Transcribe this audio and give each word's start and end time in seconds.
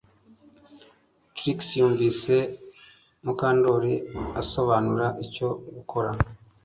Trix 1.35 1.59
yumvise 1.79 2.35
Mukandoli 3.23 3.93
asobanura 4.41 5.07
icyo 5.25 5.49
gukora 5.75 6.09